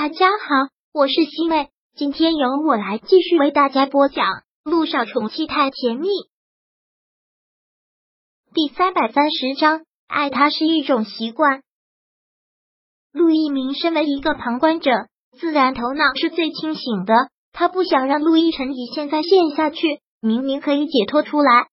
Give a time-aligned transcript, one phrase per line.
[0.00, 4.26] 大家好，我是西妹，今天由我来继续为大家播讲
[4.62, 6.06] 《陆少宠妻太甜蜜》
[8.54, 9.80] 第三百三十章。
[10.06, 11.62] 爱他是一种习惯。
[13.10, 17.14] 陆一鸣身为一个旁观者，自然头脑是最清醒的。
[17.50, 21.66] 他不想让陆亦辰以现在陷下去，明明可以解脱出来，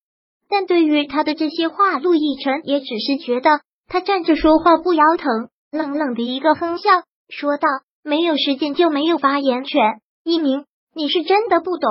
[0.50, 6.90] 但对于他的这些话，陆亦辰也只是觉得他站着说话不腰疼，冷冷的一个哼笑，
[7.30, 7.68] 说道。
[8.06, 9.82] 没有时间就没有发言权。
[10.24, 11.90] 一鸣，你是真的不懂。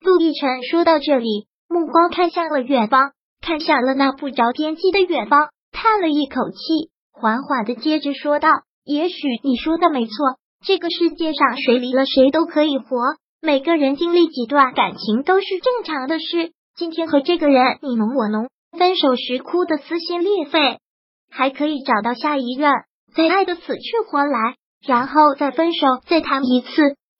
[0.00, 8.48] 陆亦辰说到这里，目光看向了远方，看向了那不着边际的远方，叹了一口气，缓缓的接着说道
[8.84, 9.14] ：“也许
[9.44, 10.14] 你说的没错，
[10.66, 12.98] 这个世界上谁离了谁都可以活，
[13.40, 16.50] 每个人经历几段感情都是正常的事。
[16.76, 20.80] 今天和这个人你侬我侬，分手时哭的撕心裂肺，
[21.30, 22.72] 还可以找到下一任，
[23.14, 26.68] 再爱的死去活来。”然后再分手，再谈一次。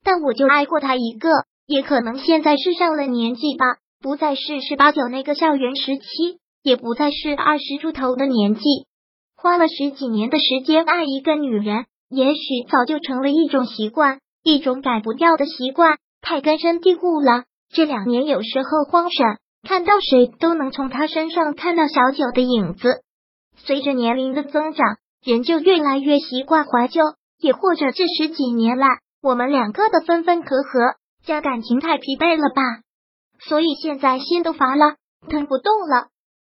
[0.05, 1.29] 但我就爱过他一个，
[1.67, 3.65] 也可能现在是上了年纪吧，
[4.01, 8.63] 不再是十八九那个校园时期，也不再是二十出头的年纪。
[9.37, 17.45] 花了十几年的时间爱一个女人，也许早就成了一种习惯，一种改不掉的习惯，太根深蒂固了。
[17.75, 19.27] 这两年有时候慌神，
[19.69, 23.03] 看到谁都能从他身上看到小九的影子。
[23.57, 27.01] 随着年龄的增长，人就越来越习惯怀旧。
[27.39, 28.87] 也或者这十几年来，
[29.23, 32.63] 我们两个的分分合合，加感情太疲惫了吧？
[33.41, 34.97] 所以现在心都乏了，
[35.29, 36.09] 疼不动了。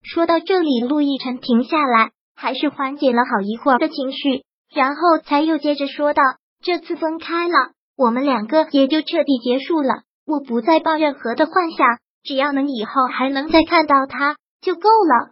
[0.03, 6.21] 说到这里，陆亦辰停下来，还是缓解了好一会儿的情绪，然后才又接着说道
[6.61, 10.03] ：“这次分开了，我们两个也就彻底结束了。
[10.25, 11.87] 我不再抱任何的幻想，
[12.23, 15.31] 只要能以后还能再看到他就够了。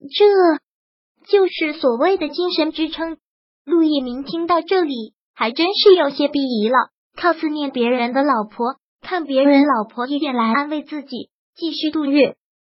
[0.00, 0.58] 这
[1.26, 3.16] 就是所谓的精神支撑。”
[3.64, 6.90] 陆一鸣听到这里，还真是有些鄙夷了。
[7.16, 12.34] 靠思念别人的老婆，看别人老婆一眼来安慰自己，继续度日。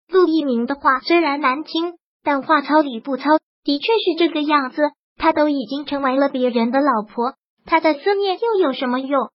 [0.09, 3.31] 陆一鸣的话虽然难听，但话糙理不糙，
[3.65, 4.83] 的确是这个样子。
[5.19, 7.35] 他都已经成为了别人的老婆，
[7.65, 9.31] 他的思念又有什么用？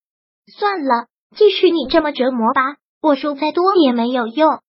[0.56, 1.06] 算了，
[1.36, 4.60] 继续你这么折磨吧，我说再多也没有用。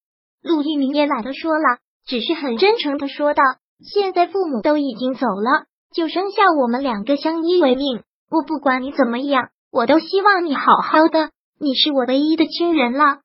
[0.41, 3.43] 陆一鸣也懒得说了，只是很真诚的说道
[3.93, 8.03] ：“现在父母都已经走了。”就剩下我们两个相依为命。
[8.29, 11.29] 我不管你怎么样，我都希望你好好的。
[11.59, 13.19] 你是我唯一的亲人了。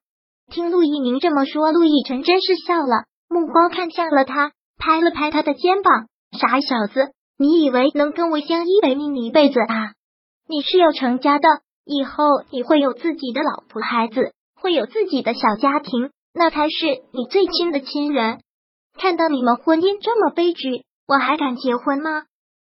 [0.51, 6.07] 听陆一鸣这么说，陆亦辰真是笑了，目光看向了他，拍了拍他的肩膀
[6.39, 9.93] ：“傻小子，你以为能跟我相依为命一辈子啊？
[10.47, 11.47] 你是要成家的，
[11.85, 18.39] 以后你会有自己的老婆孩子，会有自己的小家庭，那才是你最亲的亲人。
[18.97, 22.23] 看到你们婚姻这么悲剧，我还敢结婚吗？”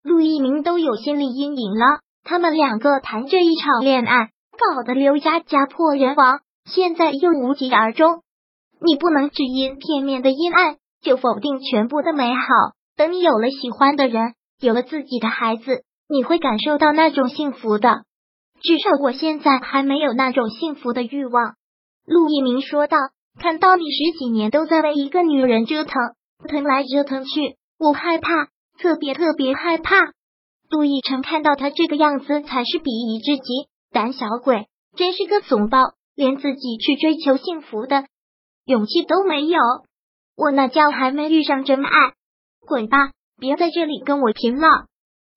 [0.07, 8.21] 陆一鸣都有心理阴影了，他们两个谈这一场恋爱，搞得刘家家破人亡，现在又无疾而终。
[8.79, 12.39] 你不能只因片面的因爱就否定全部的美好。
[12.95, 18.03] 等你有了喜欢的人，有了自己的孩子，你会感受到那种幸福的。
[18.61, 21.55] 至少我现在还没有那种幸福的欲望。
[22.05, 22.95] 陆一鸣说道
[23.41, 25.93] ：“看到你十几年都在为一个女人折腾，
[26.47, 28.29] 疼来折腾去，我害怕。”
[28.77, 29.95] 特别特别害怕，
[30.69, 38.05] 陆亦辰看到他这个样子，才是鄙夷至极，胆小鬼，真是个怂包，连自己去追求幸福的
[38.65, 39.59] 勇气都没有。
[40.35, 41.89] 我那叫还没遇上真爱，
[42.67, 44.67] 滚吧，别在这里跟我贫了。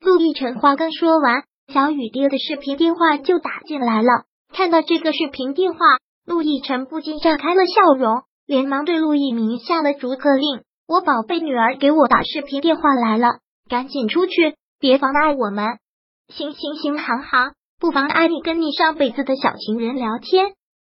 [0.00, 4.24] 陆亦辰话刚说完，小雨爹的视频电话就打进来了。
[4.52, 5.78] 看到这个视频电话，
[6.26, 10.62] 陆亦辰不禁绽开了笑容，连忙对陆一鸣下了逐客令。
[10.90, 15.78] 我宝贝女儿给我打视频电话来了，赶紧出去，别妨碍我们。
[16.26, 20.54] 行行行，行行，不妨碍你跟你上辈子的小情人聊天。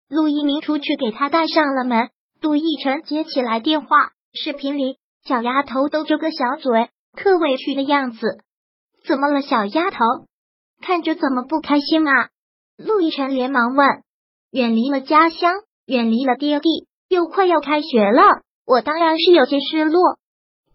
[0.10, 2.10] 陆一鸣出去给他带上了门，
[2.42, 8.40] 陆亦辰接起来电话，视频里小丫头嘟着个小嘴，特委屈的样子。
[9.06, 10.00] 怎么了，小丫头？
[10.82, 12.30] 看着怎么不开心啊？
[12.78, 13.88] 陆亦辰连忙问。
[14.50, 15.54] 远离了家乡，
[15.86, 18.42] 远离了爹地，又快要开学了。
[18.66, 20.18] 我当然是有些失落。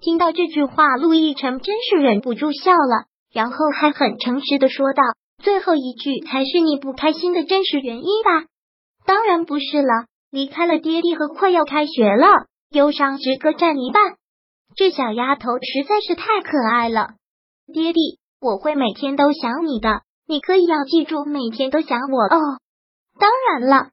[0.01, 5.03] 听到这句话，陆亦辰真是忍不住笑了，然后还很诚实的说道
[5.43, 8.47] ：“最后一句才是你不开心的真实原因吧
[9.05, 12.27] ？”“当然不是了，离开了爹地和快要开学了，
[12.71, 14.03] 忧伤值各占一半。”
[14.77, 17.15] 这小丫头实在是太可爱了。
[17.73, 22.61] 爹地，我会每天都想你的，你可以要记住每天都想我哦。
[23.19, 23.89] 当然了。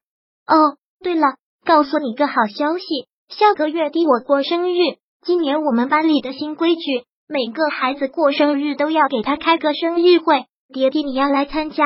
[0.46, 3.08] 哦，对了，告诉你个好消息。
[3.30, 4.78] 下个月底我过生日，
[5.26, 11.84] 今年我们班里的新规矩，每个孩子过生日都要给他开个生日会，爹地你要来参加，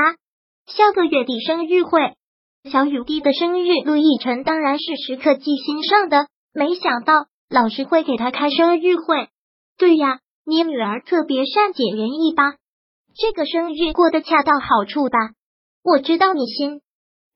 [0.68, 2.14] 下个月底生日会，
[2.70, 6.28] 小雨滴的生日，陆亦辰当然是时刻记心上的。
[6.54, 9.30] 没想到老师会给他开生日会。
[9.78, 12.56] 对呀，你女儿特别善解人意吧？
[13.16, 15.18] 这个生日过得恰到好处吧？
[15.84, 16.82] 我知道你心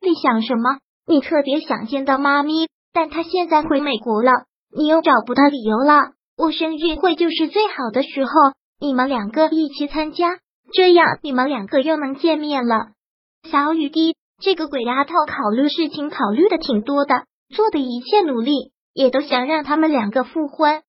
[0.02, 4.31] 里想什么，你特别想见到妈咪，但他现在回美国了，
[4.75, 6.12] 你又找不到理由了。
[6.38, 8.31] 我生日会就是最好的时候，
[8.80, 10.38] 你们两个一起参加，
[10.72, 12.75] 这样你们两个又能见面了。
[13.50, 17.25] 小雨滴，这个鬼丫头考虑事情考虑的挺多的，
[17.56, 20.81] 做的一切努力也都想让他们两个复婚。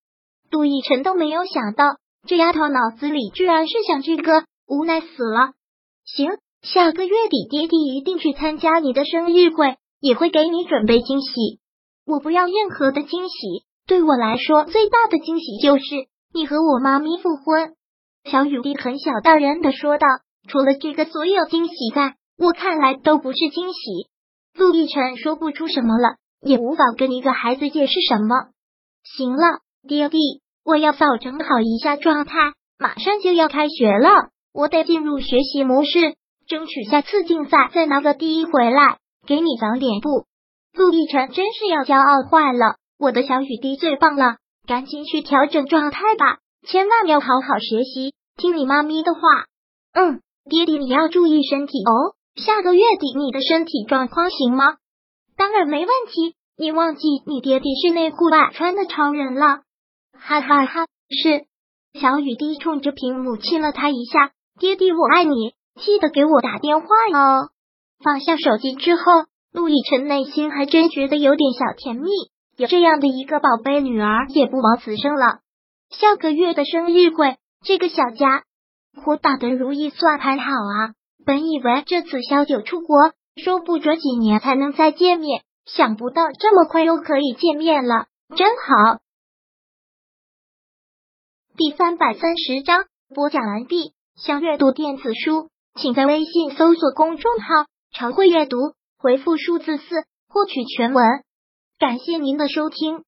[0.50, 1.96] 杜奕晨都没有想到，
[2.26, 5.52] 这丫头脑子里居然是想这个，无奈死了。
[6.04, 6.30] 行，
[6.62, 11.60] 下个月底爹爹一定去参加你的生日会，也会给你准备惊喜。
[12.06, 13.64] 我不要任何的惊喜。
[13.86, 15.84] 对我来说，最大的惊喜就是
[16.32, 17.74] 你和我妈咪复婚。
[18.24, 20.06] 小雨滴很小大人的说道
[20.48, 24.08] ：“除了这个，所有惊喜在我看来都不是惊喜。”
[24.56, 28.48] 陆亦辰说不出什么了，也无法跟一个孩子解释什么。
[29.02, 30.18] 行了，爹地，
[30.64, 32.32] 我要调整好一下状态，
[32.78, 36.14] 马上就要开学了，我得进入学习模式，
[36.46, 40.24] 争取下次竞赛再拿个第一回来，给你长脸部。
[40.76, 42.76] 陆亦辰真是要骄傲坏了。
[42.98, 44.36] 我的小雨滴最棒了，
[44.66, 49.20] 赶紧去调整状态吧，千万要好好学习，听你妈咪的话。
[49.92, 52.14] 嗯，爹爹你要注意身体哦。
[52.34, 54.76] 下个月底你的身体状况行吗？
[55.36, 56.34] 当然没问题。
[56.56, 59.62] 你忘记你爹爹是内裤外穿的超人了？
[60.16, 61.46] 哈哈哈，是。
[62.00, 64.30] 小雨滴冲着屏幕亲了他一下，
[64.60, 67.50] 爹爹我爱你，记得给我打电话哦。
[68.04, 69.02] 放下手机之后，
[69.54, 72.10] 陆亦辰内心还真觉得有点小甜蜜。
[72.56, 75.38] 有这样的一个宝贝女儿，也不枉此生了。
[75.90, 78.42] 下个月的生日会，这个小家
[79.04, 80.94] 伙打的如意算盘好啊！
[81.24, 88.06] 本以为这次小九出国，说不准几年才能再见面，想不到这么快又可以见面了，
[88.36, 88.98] 真好。
[91.56, 93.94] 第三百三十章播讲完毕。
[94.16, 98.56] 想阅读电子书，请在微信搜索公众号“常会阅读”，
[99.04, 99.84] 回复数字四
[100.28, 101.04] 获取全文。
[101.78, 103.04] 感谢您的收听。